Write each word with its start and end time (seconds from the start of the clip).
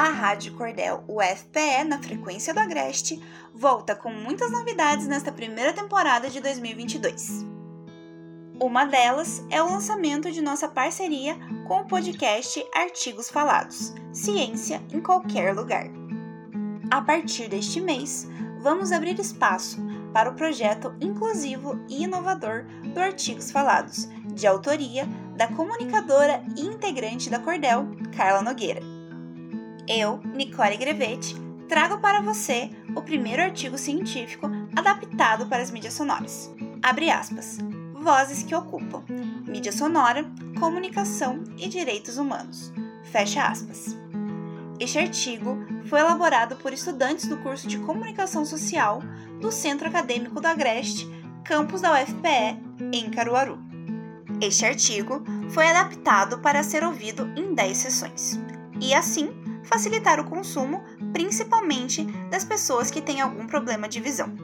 a 0.00 0.08
Rádio 0.08 0.54
Cordel 0.54 1.04
UFPE 1.06 1.84
na 1.86 1.98
frequência 2.02 2.54
do 2.54 2.60
Agreste 2.60 3.22
volta 3.54 3.94
com 3.94 4.10
muitas 4.10 4.50
novidades 4.50 5.06
nesta 5.06 5.30
primeira 5.30 5.74
temporada 5.74 6.30
de 6.30 6.40
2022. 6.40 7.44
Uma 8.58 8.86
delas 8.86 9.44
é 9.50 9.62
o 9.62 9.68
lançamento 9.68 10.32
de 10.32 10.40
nossa 10.40 10.66
parceria 10.66 11.36
com 11.68 11.80
o 11.80 11.84
podcast 11.84 12.64
Artigos 12.74 13.28
Falados 13.28 13.92
Ciência 14.10 14.80
em 14.90 15.02
Qualquer 15.02 15.54
Lugar. 15.54 15.84
A 16.90 17.02
partir 17.02 17.48
deste 17.50 17.78
mês, 17.78 18.26
vamos 18.58 18.92
abrir 18.92 19.20
espaço 19.20 19.78
para 20.14 20.30
o 20.30 20.34
projeto 20.34 20.94
inclusivo 20.98 21.78
e 21.90 22.04
inovador 22.04 22.64
do 22.94 23.00
Artigos 23.00 23.50
Falados, 23.50 24.08
de 24.32 24.46
autoria 24.46 25.06
da 25.36 25.46
comunicadora 25.48 26.42
e 26.56 26.62
integrante 26.62 27.28
da 27.28 27.38
Cordel, 27.38 27.86
Carla 28.16 28.40
Nogueira. 28.40 28.99
Eu, 29.92 30.20
Nicole 30.36 30.76
Grevete, 30.76 31.34
trago 31.68 31.98
para 31.98 32.20
você 32.20 32.70
o 32.94 33.02
primeiro 33.02 33.42
artigo 33.42 33.76
científico 33.76 34.48
adaptado 34.76 35.46
para 35.46 35.60
as 35.60 35.72
mídias 35.72 35.94
sonoras. 35.94 36.48
Abre 36.80 37.10
aspas. 37.10 37.58
Vozes 37.92 38.44
que 38.44 38.54
ocupam. 38.54 39.02
Mídia 39.48 39.72
sonora, 39.72 40.24
comunicação 40.60 41.42
e 41.58 41.68
direitos 41.68 42.18
humanos. 42.18 42.72
Fecha 43.02 43.44
aspas. 43.44 43.96
Este 44.78 44.96
artigo 44.96 45.58
foi 45.86 45.98
elaborado 45.98 46.54
por 46.54 46.72
estudantes 46.72 47.26
do 47.26 47.38
curso 47.38 47.66
de 47.66 47.80
Comunicação 47.80 48.44
Social 48.44 49.02
do 49.40 49.50
Centro 49.50 49.88
Acadêmico 49.88 50.40
do 50.40 50.46
Agreste, 50.46 51.04
campus 51.44 51.80
da 51.80 52.00
UFPE, 52.00 52.60
em 52.92 53.10
Caruaru. 53.10 53.58
Este 54.40 54.64
artigo 54.64 55.24
foi 55.48 55.66
adaptado 55.66 56.38
para 56.38 56.62
ser 56.62 56.84
ouvido 56.84 57.28
em 57.36 57.52
10 57.52 57.76
sessões 57.76 58.38
e, 58.80 58.94
assim, 58.94 59.39
facilitar 59.70 60.18
o 60.18 60.28
consumo, 60.28 60.82
principalmente 61.12 62.02
das 62.28 62.44
pessoas 62.44 62.90
que 62.90 63.00
têm 63.00 63.20
algum 63.20 63.46
problema 63.46 63.88
de 63.88 64.00
visão. 64.00 64.34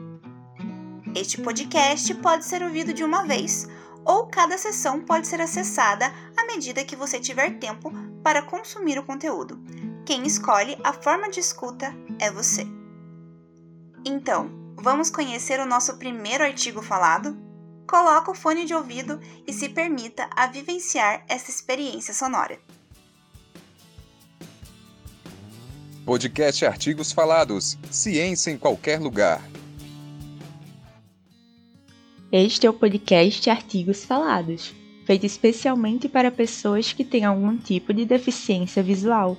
Este 1.13 1.41
podcast 1.41 2.13
pode 2.15 2.45
ser 2.45 2.63
ouvido 2.63 2.93
de 2.93 3.03
uma 3.03 3.25
vez 3.25 3.67
ou 4.05 4.27
cada 4.27 4.57
sessão 4.57 5.01
pode 5.01 5.27
ser 5.27 5.41
acessada 5.41 6.13
à 6.37 6.45
medida 6.45 6.85
que 6.85 6.95
você 6.95 7.19
tiver 7.19 7.59
tempo 7.59 7.91
para 8.23 8.41
consumir 8.41 8.97
o 8.97 9.03
conteúdo. 9.03 9.61
Quem 10.05 10.25
escolhe 10.25 10.77
a 10.81 10.93
forma 10.93 11.29
de 11.29 11.41
escuta 11.41 11.93
é 12.17 12.31
você. 12.31 12.65
Então, 14.05 14.49
vamos 14.77 15.09
conhecer 15.09 15.59
o 15.59 15.65
nosso 15.65 15.97
primeiro 15.97 16.45
artigo 16.45 16.81
falado? 16.81 17.37
Coloque 17.85 18.31
o 18.31 18.35
fone 18.35 18.63
de 18.63 18.73
ouvido 18.73 19.19
e 19.45 19.51
se 19.51 19.67
permita 19.67 20.29
a 20.33 20.47
vivenciar 20.47 21.25
essa 21.27 21.51
experiência 21.51 22.13
sonora. 22.13 22.57
Podcast 26.07 26.65
Artigos 26.65 27.11
Falados. 27.11 27.77
Ciência 27.91 28.49
em 28.49 28.57
qualquer 28.57 28.97
lugar. 28.97 29.43
Este 32.31 32.65
é 32.65 32.69
o 32.69 32.73
podcast 32.73 33.49
Artigos 33.49 34.05
Falados, 34.05 34.73
feito 35.05 35.25
especialmente 35.25 36.07
para 36.07 36.31
pessoas 36.31 36.93
que 36.93 37.03
têm 37.03 37.25
algum 37.25 37.57
tipo 37.57 37.93
de 37.93 38.05
deficiência 38.05 38.81
visual. 38.81 39.37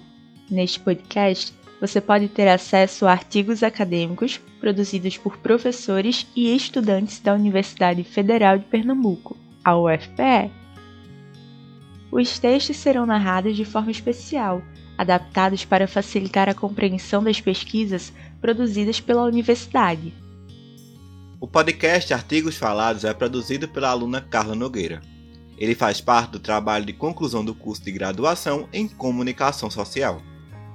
Neste 0.51 0.79
podcast, 0.79 1.55
você 1.81 2.03
pode 2.03 2.29
ter 2.29 2.49
acesso 2.49 3.07
a 3.07 3.13
artigos 3.13 3.63
acadêmicos 3.63 4.39
produzidos 4.61 5.17
por 5.17 5.39
professores 5.39 6.27
e 6.37 6.55
estudantes 6.55 7.19
da 7.19 7.33
Universidade 7.33 8.05
Federal 8.05 8.59
de 8.59 8.67
Pernambuco, 8.67 9.39
a 9.65 9.75
UFPE. 9.75 10.53
Os 12.13 12.39
textos 12.39 12.77
serão 12.77 13.07
narrados 13.07 13.57
de 13.57 13.65
forma 13.65 13.91
especial 13.91 14.63
adaptados 14.99 15.65
para 15.65 15.87
facilitar 15.87 16.49
a 16.49 16.55
compreensão 16.55 17.23
das 17.23 17.41
pesquisas 17.41 18.13
produzidas 18.41 19.01
pela 19.01 19.23
universidade. 19.23 20.13
O 21.41 21.47
podcast 21.47 22.13
Artigos 22.13 22.57
Falados 22.57 23.05
é 23.05 23.15
produzido 23.15 23.69
pela 23.69 23.91
aluna 23.91 24.21
Carla 24.21 24.57
Nogueira. 24.57 25.01
Ele 25.57 25.75
faz 25.75 26.01
parte 26.01 26.33
do 26.33 26.41
trabalho 26.41 26.85
de 26.85 26.93
conclusão 26.93 27.45
do 27.45 27.55
curso 27.55 27.83
de 27.85 27.93
graduação 27.93 28.69
em 28.73 28.89
Comunicação 28.89 29.71
Social. 29.71 30.21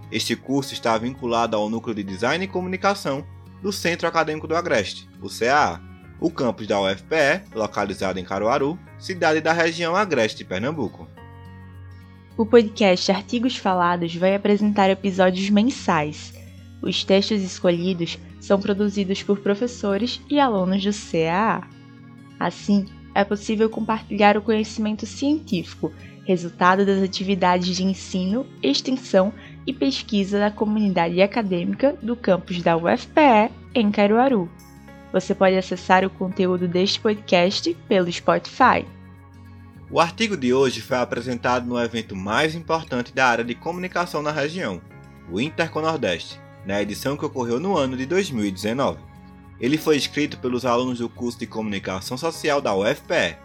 Este 0.09 0.35
curso 0.35 0.73
está 0.73 0.97
vinculado 0.97 1.57
ao 1.57 1.69
Núcleo 1.69 1.95
de 1.95 2.03
Design 2.03 2.45
e 2.45 2.47
Comunicação 2.47 3.25
do 3.61 3.73
Centro 3.73 4.07
Acadêmico 4.07 4.47
do 4.47 4.55
Agreste, 4.55 5.09
o 5.22 5.28
CAA, 5.28 5.81
o 6.19 6.31
campus 6.31 6.67
da 6.67 6.79
UFPE, 6.79 7.44
localizado 7.53 8.19
em 8.19 8.23
Caruaru, 8.23 8.79
cidade 8.97 9.41
da 9.41 9.51
região 9.51 9.95
Agreste 9.95 10.38
de 10.38 10.45
Pernambuco. 10.45 11.07
O 12.35 12.47
podcast 12.47 13.11
Artigos 13.11 13.57
Falados 13.57 14.16
vai 14.16 14.33
apresentar 14.33 14.89
episódios 14.89 15.51
mensais. 15.51 16.33
Os 16.81 17.03
textos 17.03 17.44
escolhidos 17.44 18.17
são 18.39 18.59
produzidos 18.59 19.21
por 19.21 19.38
professores 19.38 20.19
e 20.27 20.39
alunos 20.39 20.83
do 20.83 20.89
CAA. 20.91 21.61
Assim, 22.39 22.88
é 23.13 23.23
possível 23.23 23.69
compartilhar 23.69 24.35
o 24.35 24.41
conhecimento 24.41 25.05
científico, 25.05 25.93
resultado 26.25 26.83
das 26.83 27.03
atividades 27.03 27.75
de 27.75 27.83
ensino, 27.83 28.47
extensão 28.63 29.31
e 29.67 29.72
pesquisa 29.72 30.39
da 30.39 30.49
comunidade 30.49 31.22
acadêmica 31.22 31.95
do 32.01 32.16
campus 32.16 32.63
da 32.63 32.75
UFPE 32.75 33.51
em 33.75 33.91
Caruaru. 33.91 34.49
Você 35.11 35.35
pode 35.35 35.55
acessar 35.55 36.03
o 36.03 36.09
conteúdo 36.09 36.67
deste 36.67 36.99
podcast 36.99 37.75
pelo 37.88 38.11
Spotify. 38.11 38.83
O 39.93 39.99
artigo 39.99 40.35
de 40.35 40.51
hoje 40.51 40.81
foi 40.81 40.97
apresentado 40.97 41.67
no 41.67 41.79
evento 41.79 42.15
mais 42.15 42.55
importante 42.55 43.13
da 43.13 43.27
área 43.27 43.43
de 43.43 43.53
comunicação 43.53 44.23
na 44.23 44.31
região, 44.31 44.81
o 45.31 45.39
Interconordeste, 45.39 46.41
na 46.65 46.81
edição 46.81 47.15
que 47.15 47.23
ocorreu 47.23 47.59
no 47.59 47.77
ano 47.77 47.95
de 47.95 48.07
2019. 48.07 48.97
Ele 49.59 49.77
foi 49.77 49.95
escrito 49.95 50.39
pelos 50.39 50.65
alunos 50.65 50.97
do 50.97 51.07
curso 51.07 51.37
de 51.37 51.45
Comunicação 51.45 52.17
Social 52.17 52.59
da 52.59 52.75
UFPE, 52.75 53.37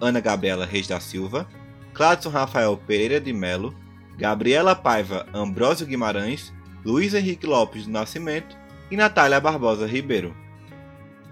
Ana 0.00 0.18
Gabriela 0.18 0.66
Reis 0.66 0.88
da 0.88 0.98
Silva, 0.98 1.46
Cladson 1.94 2.30
Rafael 2.30 2.76
Pereira 2.76 3.20
de 3.20 3.32
Melo, 3.32 3.72
Gabriela 4.18 4.74
Paiva 4.74 5.28
Ambrósio 5.32 5.86
Guimarães, 5.86 6.52
Luiz 6.84 7.14
Henrique 7.14 7.46
Lopes 7.46 7.86
do 7.86 7.92
Nascimento 7.92 8.56
e 8.90 8.96
Natália 8.96 9.38
Barbosa 9.38 9.86
Ribeiro. 9.86 10.34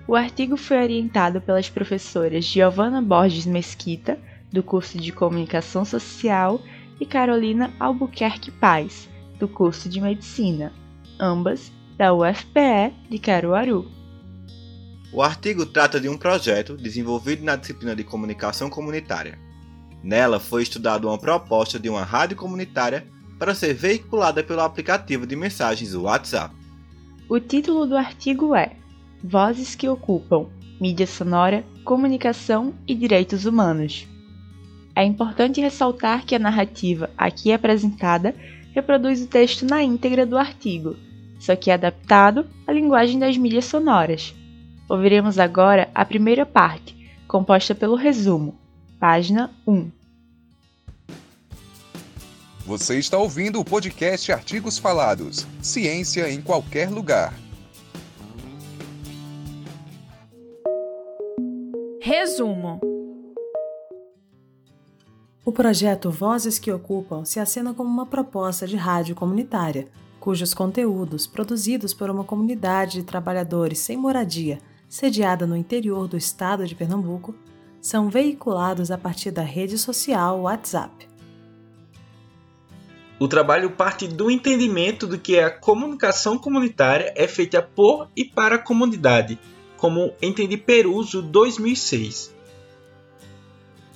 O 0.07 0.15
artigo 0.15 0.57
foi 0.57 0.81
orientado 0.81 1.41
pelas 1.41 1.69
professoras 1.69 2.45
Giovana 2.45 3.03
Borges 3.03 3.47
Mesquita, 3.47 4.17
do 4.53 4.63
curso 4.63 4.99
de 4.99 5.13
Comunicação 5.13 5.85
Social, 5.85 6.61
e 7.01 7.07
Carolina 7.07 7.73
Albuquerque 7.81 8.51
Paz, 8.51 9.09
do 9.39 9.49
curso 9.49 9.89
de 9.89 10.01
Medicina, 10.01 10.73
ambas 11.19 11.73
da 11.97 12.13
UFPE 12.13 12.93
de 13.09 13.19
Caruaru. 13.19 13.91
O 15.13 15.23
artigo 15.23 15.67
trata 15.67 15.99
de 15.99 16.09
um 16.09 16.17
projeto 16.17 16.77
desenvolvido 16.77 17.43
na 17.43 17.57
disciplina 17.57 17.97
de 17.97 18.05
Comunicação 18.05 18.71
Comunitária. 18.71 19.39
Nela 20.05 20.39
foi 20.39 20.63
estudada 20.63 21.07
uma 21.07 21.19
proposta 21.19 21.79
de 21.79 21.89
uma 21.89 22.05
rádio 22.05 22.37
comunitária 22.37 23.09
para 23.39 23.55
ser 23.55 23.75
veiculada 23.75 24.45
pelo 24.45 24.61
aplicativo 24.61 25.27
de 25.27 25.35
mensagens 25.35 25.95
WhatsApp. 25.95 26.55
O 27.29 27.41
título 27.41 27.87
do 27.87 27.97
artigo 27.97 28.55
é 28.55 28.77
Vozes 29.25 29.75
que 29.75 29.89
ocupam 29.89 30.49
mídia 30.81 31.07
sonora, 31.07 31.65
comunicação 31.85 32.75
e 32.87 32.95
direitos 32.95 33.45
humanos. 33.45 34.07
É 35.01 35.03
importante 35.03 35.63
ressaltar 35.63 36.27
que 36.27 36.35
a 36.35 36.39
narrativa 36.39 37.09
aqui 37.17 37.55
apresentada 37.55 38.35
reproduz 38.75 39.23
o 39.23 39.27
texto 39.27 39.65
na 39.65 39.83
íntegra 39.83 40.27
do 40.27 40.37
artigo, 40.37 40.95
só 41.39 41.57
que 41.57 41.71
é 41.71 41.73
adaptado 41.73 42.47
à 42.67 42.73
linguagem 42.73 43.19
das 43.19 43.35
mídias 43.39 43.65
sonoras. 43.65 44.35
Ouviremos 44.91 45.39
agora 45.39 45.89
a 45.95 46.05
primeira 46.05 46.45
parte, 46.45 46.95
composta 47.27 47.75
pelo 47.75 47.97
resumo, 47.97 48.55
página 48.99 49.51
1. 49.67 49.91
Você 52.67 52.99
está 52.99 53.17
ouvindo 53.17 53.59
o 53.59 53.65
podcast 53.65 54.31
Artigos 54.31 54.77
Falados 54.77 55.47
Ciência 55.63 56.31
em 56.31 56.43
qualquer 56.43 56.91
lugar. 56.91 57.33
Resumo 62.03 62.91
o 65.45 65.51
projeto 65.51 66.11
Vozes 66.11 66.59
que 66.59 66.71
Ocupam 66.71 67.25
se 67.25 67.41
acena 67.41 67.73
como 67.73 67.89
uma 67.89 68.05
proposta 68.05 68.67
de 68.67 68.77
rádio 68.77 69.15
comunitária, 69.15 69.89
cujos 70.19 70.53
conteúdos, 70.53 71.27
produzidos 71.27 71.95
por 71.95 72.11
uma 72.11 72.25
comunidade 72.25 72.99
de 72.99 73.05
trabalhadores 73.05 73.79
sem 73.79 73.97
moradia, 73.97 74.59
sediada 74.89 75.47
no 75.47 75.57
interior 75.57 76.07
do 76.07 76.17
estado 76.17 76.67
de 76.67 76.75
Pernambuco, 76.75 77.35
são 77.81 78.11
veiculados 78.11 78.91
a 78.91 78.99
partir 78.99 79.31
da 79.31 79.43
rede 79.43 79.79
social 79.79 80.43
WhatsApp. 80.43 81.09
O 83.19 83.27
trabalho 83.27 83.71
parte 83.71 84.07
do 84.07 84.31
entendimento 84.31 85.07
de 85.07 85.17
que 85.17 85.39
a 85.39 85.51
comunicação 85.51 86.39
comunitária 86.39 87.13
é 87.17 87.27
feita 87.27 87.63
por 87.63 88.09
e 88.15 88.25
para 88.25 88.57
a 88.57 88.59
comunidade, 88.59 89.39
como 89.77 90.13
entende 90.21 90.59
Peruso 90.59 91.23
2006. 91.23 92.40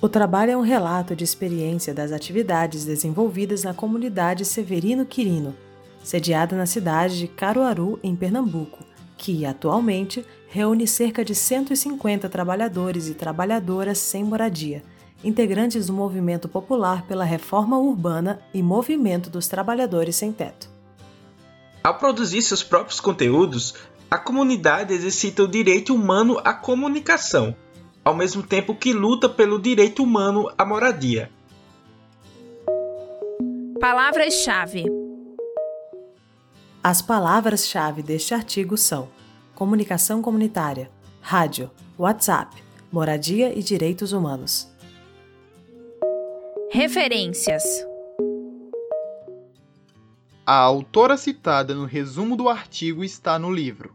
O 0.04 0.08
trabalho 0.10 0.50
é 0.50 0.56
um 0.58 0.60
relato 0.60 1.16
de 1.16 1.24
experiência 1.24 1.94
das 1.94 2.12
atividades 2.12 2.84
desenvolvidas 2.84 3.64
na 3.64 3.72
comunidade 3.72 4.44
Severino 4.44 5.06
Quirino, 5.06 5.56
sediada 6.02 6.54
na 6.54 6.66
cidade 6.66 7.18
de 7.18 7.26
Caruaru, 7.26 7.98
em 8.02 8.14
Pernambuco, 8.14 8.84
que 9.16 9.46
atualmente 9.46 10.22
reúne 10.46 10.86
cerca 10.86 11.24
de 11.24 11.34
150 11.34 12.28
trabalhadores 12.28 13.08
e 13.08 13.14
trabalhadoras 13.14 13.96
sem 13.96 14.22
moradia, 14.22 14.82
integrantes 15.24 15.86
do 15.86 15.94
movimento 15.94 16.50
popular 16.50 17.06
pela 17.06 17.24
reforma 17.24 17.78
urbana 17.78 18.40
e 18.52 18.62
movimento 18.62 19.30
dos 19.30 19.48
trabalhadores 19.48 20.16
sem 20.16 20.30
teto. 20.34 20.68
Ao 21.82 21.96
produzir 21.96 22.42
seus 22.42 22.62
próprios 22.62 23.00
conteúdos, 23.00 23.74
a 24.10 24.18
comunidade 24.18 24.92
exercita 24.92 25.42
o 25.42 25.48
direito 25.48 25.94
humano 25.94 26.38
à 26.44 26.52
comunicação, 26.52 27.56
ao 28.04 28.14
mesmo 28.14 28.42
tempo 28.42 28.74
que 28.74 28.92
luta 28.92 29.28
pelo 29.28 29.58
direito 29.58 30.02
humano 30.02 30.52
à 30.58 30.64
moradia. 30.64 31.30
Palavras-chave. 33.80 34.84
As 36.82 37.00
palavras-chave 37.00 38.02
deste 38.02 38.34
artigo 38.34 38.76
são 38.76 39.08
comunicação 39.54 40.20
comunitária, 40.20 40.90
rádio, 41.20 41.70
WhatsApp, 41.98 42.62
moradia 42.92 43.58
e 43.58 43.62
direitos 43.62 44.12
humanos. 44.12 44.70
Referências: 46.70 47.62
A 50.44 50.56
autora 50.56 51.16
citada 51.16 51.74
no 51.74 51.86
resumo 51.86 52.36
do 52.36 52.48
artigo 52.48 53.02
está 53.02 53.38
no 53.38 53.50
livro. 53.50 53.94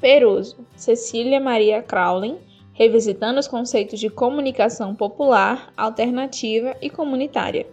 Peruso, 0.00 0.58
Cecília 0.76 1.40
Maria 1.40 1.82
Crowley, 1.82 2.38
revisitando 2.78 3.40
os 3.40 3.48
conceitos 3.48 3.98
de 3.98 4.08
comunicação 4.08 4.94
popular, 4.94 5.72
alternativa 5.76 6.76
e 6.80 6.88
comunitária. 6.88 7.66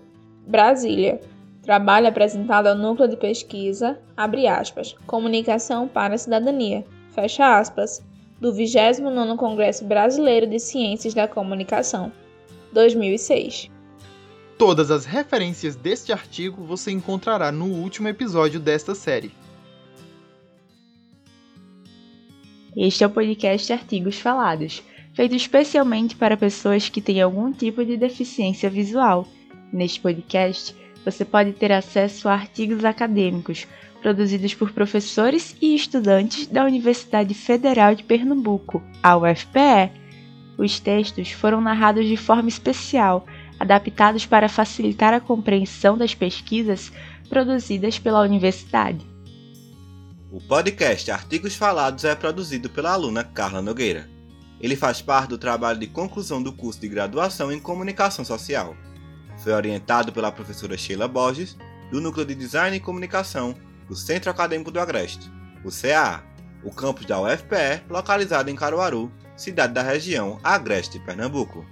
Brasília, 0.48 1.22
Trabalho 1.62 2.07
apresentado 2.07 2.68
ao 2.68 2.75
Núcleo 2.75 3.07
de 3.07 3.18
Pesquisa, 3.18 4.00
abre 4.18 4.48
aspas, 4.48 4.96
Comunicação 5.07 5.88
para 5.88 6.13
a 6.13 6.18
Cidadania, 6.18 6.86
fecha 7.12 7.57
aspas, 7.57 8.04
do 8.40 8.52
29º 8.52 9.36
Congresso 9.36 9.86
Brasileiro 9.86 10.48
de 10.48 10.60
Ciências 10.60 11.13
da 11.13 11.28
Comunicação, 11.28 12.12
2006. 12.72 13.72
Todas 14.57 14.92
as 14.92 15.06
referências 15.06 15.75
deste 15.75 16.12
artigo 16.12 16.63
você 16.63 16.92
encontrará 16.92 17.52
no 17.52 17.66
último 17.66 18.07
episódio 18.07 18.60
desta 18.60 18.94
série. 18.94 19.31
Este 22.78 23.04
é 23.04 23.07
o 23.07 23.10
podcast 23.10 23.72
Artigos 23.72 24.19
Falados, 24.19 24.84
feito 25.15 25.33
especialmente 25.33 26.15
para 26.15 26.35
pessoas 26.35 26.89
que 26.89 27.01
têm 27.01 27.21
algum 27.21 27.51
tipo 27.51 27.83
de 27.83 27.95
deficiência 27.95 28.69
visual. 28.69 29.25
Neste 29.71 30.01
podcast, 30.01 30.75
você 31.06 31.23
pode 31.23 31.53
ter 31.53 31.71
acesso 31.71 32.27
a 32.27 32.33
artigos 32.33 32.83
acadêmicos 32.83 33.65
produzidos 34.01 34.53
por 34.53 34.71
professores 34.71 35.56
e 35.62 35.73
estudantes 35.73 36.45
da 36.47 36.65
Universidade 36.65 37.33
Federal 37.33 37.95
de 37.95 38.03
Pernambuco, 38.03 38.83
a 39.01 39.17
UFPE. 39.17 39.91
Os 40.57 40.79
textos 40.79 41.31
foram 41.31 41.61
narrados 41.61 42.06
de 42.06 42.18
forma 42.18 42.50
especial, 42.50 43.25
adaptados 43.59 44.25
para 44.25 44.50
facilitar 44.50 45.13
a 45.13 45.19
compreensão 45.19 45.97
das 45.97 46.13
pesquisas 46.13 46.91
produzidas 47.29 47.97
pela 47.97 48.21
universidade. 48.21 49.06
O 50.31 50.41
podcast 50.41 51.09
Artigos 51.09 51.56
Falados 51.56 52.03
é 52.03 52.13
produzido 52.13 52.69
pela 52.69 52.91
aluna 52.91 53.23
Carla 53.23 53.61
Nogueira. 53.61 54.14
Ele 54.65 54.75
faz 54.75 55.00
parte 55.00 55.29
do 55.29 55.38
trabalho 55.38 55.77
de 55.77 55.85
conclusão 55.85 56.41
do 56.41 56.51
curso 56.51 56.81
de 56.81 56.88
graduação 56.88 57.51
em 57.51 57.59
Comunicação 57.59 58.25
Social. 58.25 58.75
Foi 59.38 59.53
orientado 59.53 60.12
pela 60.12 60.31
professora 60.31 60.75
Sheila 60.75 61.07
Borges, 61.07 61.56
do 61.91 62.01
Núcleo 62.01 62.25
de 62.25 62.33
Design 62.33 62.75
e 62.75 62.79
Comunicação 62.79 63.53
do 63.88 63.95
Centro 63.95 64.31
Acadêmico 64.31 64.71
do 64.71 64.79
Agreste, 64.79 65.31
o 65.63 65.69
CAA, 65.69 66.23
o 66.63 66.71
campus 66.71 67.06
da 67.06 67.21
UFPE, 67.21 67.83
localizado 67.88 68.50
em 68.50 68.56
Caruaru, 68.56 69.12
cidade 69.38 69.71
da 69.71 69.83
região 69.83 70.39
Agreste, 70.44 70.97
Pernambuco. 70.97 71.63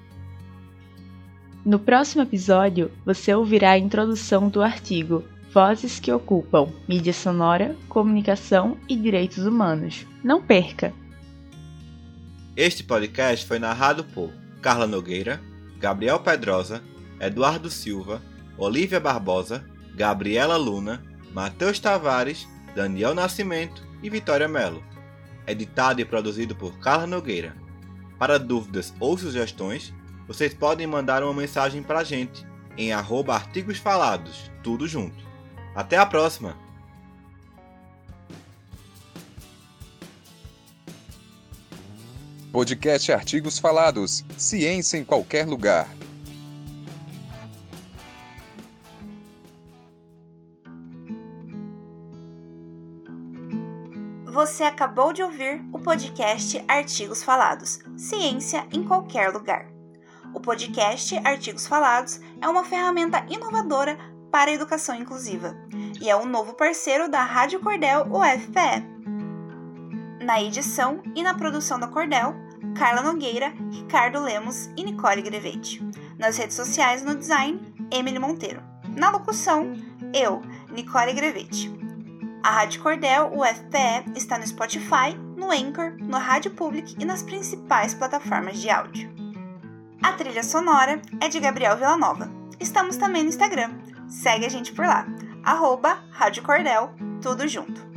No 1.66 1.80
próximo 1.80 2.22
episódio, 2.22 2.92
você 3.04 3.34
ouvirá 3.34 3.72
a 3.72 3.80
introdução 3.80 4.50
do 4.50 4.62
artigo 4.62 5.24
Vozes 5.51 6.00
que 6.00 6.12
ocupam 6.12 6.72
mídia 6.88 7.12
sonora, 7.12 7.75
comunicação 7.89 8.78
e 8.88 8.96
direitos 8.96 9.48
humanos. 9.48 10.06
Não 10.24 10.44
perca! 10.44 10.94
Este 12.56 12.84
podcast 12.84 13.48
foi 13.48 13.58
narrado 13.58 14.04
por 14.04 14.32
Carla 14.62 14.86
Nogueira, 14.86 15.42
Gabriel 15.80 16.20
Pedrosa, 16.20 16.84
Eduardo 17.20 17.68
Silva, 17.68 18.22
Olivia 18.60 19.00
Barbosa, 19.00 19.66
Gabriela 19.96 20.56
Luna, 20.56 21.04
Matheus 21.34 21.80
Tavares, 21.80 22.48
Daniel 22.76 23.16
Nascimento 23.16 23.82
e 24.04 24.10
Vitória 24.10 24.48
Melo. 24.48 24.84
Editado 25.48 26.00
e 26.00 26.06
produzido 26.06 26.56
por 26.56 26.78
Carla 26.78 27.08
Nogueira. 27.08 27.58
Para 28.20 28.38
dúvidas 28.38 28.94
ou 29.00 29.18
sugestões, 29.18 29.92
vocês 30.28 30.54
podem 30.54 30.86
mandar 30.86 31.24
uma 31.24 31.34
mensagem 31.34 31.82
para 31.82 32.00
a 32.00 32.04
gente 32.04 32.46
em 32.78 32.94
arroba 32.94 33.34
artigos 33.34 33.80
falados, 33.80 34.52
tudo 34.62 34.88
junto. 34.88 35.26
Até 35.76 35.98
a 35.98 36.06
próxima! 36.06 36.62
Podcast 42.54 43.12
Artigos 43.12 43.58
Falados. 43.58 44.24
Ciência 44.38 45.00
em 45.00 45.04
qualquer 45.04 45.48
lugar. 45.48 45.90
Você 54.32 54.64
acabou 54.64 55.12
de 55.12 55.24
ouvir 55.24 55.66
o 55.74 55.80
podcast 55.80 56.64
Artigos 56.68 57.24
Falados 57.24 57.80
Ciência 57.98 58.68
em 58.72 58.84
Qualquer 58.84 59.34
Lugar. 59.34 59.66
O 60.36 60.40
podcast 60.40 61.18
Artigos 61.24 61.66
Falados 61.66 62.22
é 62.40 62.48
uma 62.48 62.64
ferramenta 62.64 63.26
inovadora 63.32 63.98
para 64.32 64.52
a 64.52 64.54
educação 64.54 64.94
inclusiva 64.94 65.58
e 66.00 66.08
é 66.08 66.16
um 66.16 66.28
novo 66.28 66.54
parceiro 66.54 67.10
da 67.10 67.24
Rádio 67.24 67.60
Cordel 67.62 68.06
UFPE. 68.12 68.93
Na 70.24 70.42
edição 70.42 71.04
e 71.14 71.22
na 71.22 71.34
produção 71.34 71.78
da 71.78 71.86
Cordel, 71.86 72.34
Carla 72.78 73.02
Nogueira, 73.02 73.54
Ricardo 73.70 74.22
Lemos 74.22 74.70
e 74.78 74.84
Nicole 74.86 75.22
Grevete. 75.22 75.86
Nas 76.18 76.38
redes 76.38 76.56
sociais 76.56 77.04
no 77.04 77.14
design, 77.14 77.60
Emily 77.92 78.18
Monteiro. 78.18 78.63
Na 78.96 79.10
locução, 79.10 79.74
eu, 80.13 80.42
Nicole 80.72 81.12
Grevete. 81.12 81.70
A 82.42 82.51
Rádio 82.51 82.82
Cordel 82.82 83.34
UFPE 83.34 84.18
está 84.18 84.38
no 84.38 84.48
Spotify, 84.48 85.13
no 85.36 85.51
Anchor, 85.51 85.98
no 86.00 86.18
Rádio 86.18 86.51
Public 86.51 86.96
e 86.98 87.03
nas 87.03 87.22
principais 87.22 87.94
plataformas 87.94 88.62
de 88.62 88.70
áudio. 88.70 89.13
A 90.01 90.13
trilha 90.13 90.44
sonora 90.44 91.01
é 91.20 91.27
de 91.27 91.39
Gabriel 91.42 91.75
Villanova. 91.75 92.32
Estamos 92.62 92.96
também 92.96 93.24
no 93.24 93.30
Instagram. 93.30 93.72
Segue 94.08 94.46
a 94.46 94.50
gente 94.50 94.72
por 94.72 94.86
lá. 94.86 95.06
Arroba 95.44 96.01
Rádio 96.12 96.44
Cordel, 96.44 96.92
tudo 97.22 97.46
junto. 97.46 97.93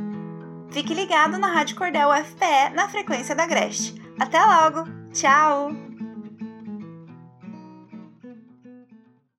Fique 0.77 0.93
ligado 0.93 1.39
na 1.39 1.47
Rádio 1.47 1.75
Cordel 1.75 2.11
UFPE 2.11 2.69
na 2.75 2.87
frequência 2.87 3.35
da 3.35 3.45
Agreste. 3.45 3.95
Até 4.21 4.45
logo! 4.45 4.85
Tchau! 5.11 5.86